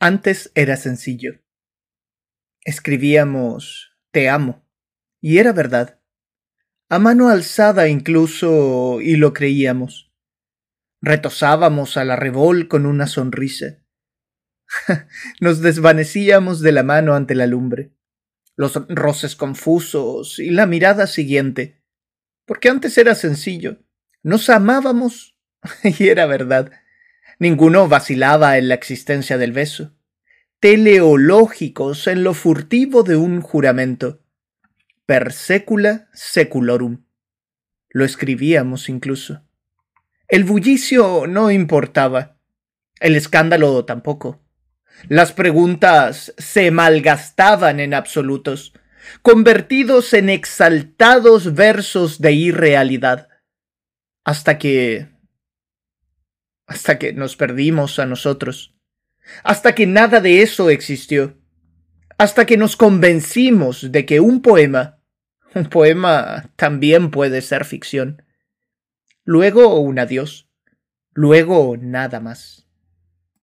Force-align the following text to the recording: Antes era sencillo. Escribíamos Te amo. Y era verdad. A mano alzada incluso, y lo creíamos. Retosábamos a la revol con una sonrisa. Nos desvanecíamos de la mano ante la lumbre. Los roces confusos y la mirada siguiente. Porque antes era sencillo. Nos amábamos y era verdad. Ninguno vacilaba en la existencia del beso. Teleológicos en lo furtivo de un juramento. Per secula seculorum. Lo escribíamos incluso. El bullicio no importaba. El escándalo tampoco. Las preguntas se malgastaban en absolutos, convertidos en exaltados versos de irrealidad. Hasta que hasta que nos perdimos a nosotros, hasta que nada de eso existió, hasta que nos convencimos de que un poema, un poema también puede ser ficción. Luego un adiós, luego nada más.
Antes 0.00 0.52
era 0.54 0.76
sencillo. 0.76 1.40
Escribíamos 2.64 3.96
Te 4.12 4.28
amo. 4.28 4.64
Y 5.20 5.38
era 5.38 5.52
verdad. 5.52 6.00
A 6.88 7.00
mano 7.00 7.28
alzada 7.28 7.88
incluso, 7.88 9.00
y 9.00 9.16
lo 9.16 9.32
creíamos. 9.32 10.14
Retosábamos 11.00 11.96
a 11.96 12.04
la 12.04 12.14
revol 12.14 12.68
con 12.68 12.86
una 12.86 13.08
sonrisa. 13.08 13.82
Nos 15.40 15.62
desvanecíamos 15.62 16.60
de 16.60 16.70
la 16.70 16.84
mano 16.84 17.16
ante 17.16 17.34
la 17.34 17.48
lumbre. 17.48 17.92
Los 18.54 18.74
roces 18.88 19.34
confusos 19.34 20.38
y 20.38 20.50
la 20.50 20.66
mirada 20.66 21.08
siguiente. 21.08 21.82
Porque 22.46 22.68
antes 22.68 22.96
era 22.98 23.16
sencillo. 23.16 23.82
Nos 24.22 24.48
amábamos 24.48 25.36
y 25.82 26.06
era 26.06 26.26
verdad. 26.26 26.70
Ninguno 27.38 27.86
vacilaba 27.88 28.58
en 28.58 28.68
la 28.68 28.74
existencia 28.74 29.38
del 29.38 29.52
beso. 29.52 29.92
Teleológicos 30.58 32.08
en 32.08 32.24
lo 32.24 32.34
furtivo 32.34 33.04
de 33.04 33.16
un 33.16 33.40
juramento. 33.40 34.20
Per 35.06 35.32
secula 35.32 36.08
seculorum. 36.12 37.04
Lo 37.90 38.04
escribíamos 38.04 38.88
incluso. 38.88 39.42
El 40.26 40.44
bullicio 40.44 41.26
no 41.28 41.52
importaba. 41.52 42.36
El 42.98 43.14
escándalo 43.14 43.84
tampoco. 43.84 44.42
Las 45.06 45.32
preguntas 45.32 46.34
se 46.38 46.72
malgastaban 46.72 47.78
en 47.78 47.94
absolutos, 47.94 48.74
convertidos 49.22 50.12
en 50.12 50.28
exaltados 50.28 51.54
versos 51.54 52.20
de 52.20 52.32
irrealidad. 52.32 53.28
Hasta 54.24 54.58
que 54.58 55.08
hasta 56.68 56.98
que 56.98 57.12
nos 57.14 57.34
perdimos 57.34 57.98
a 57.98 58.06
nosotros, 58.06 58.74
hasta 59.42 59.74
que 59.74 59.86
nada 59.86 60.20
de 60.20 60.42
eso 60.42 60.70
existió, 60.70 61.36
hasta 62.18 62.46
que 62.46 62.56
nos 62.56 62.76
convencimos 62.76 63.90
de 63.90 64.04
que 64.04 64.20
un 64.20 64.42
poema, 64.42 65.00
un 65.54 65.64
poema 65.64 66.52
también 66.56 67.10
puede 67.10 67.40
ser 67.40 67.64
ficción. 67.64 68.22
Luego 69.24 69.80
un 69.80 69.98
adiós, 69.98 70.48
luego 71.14 71.76
nada 71.80 72.20
más. 72.20 72.67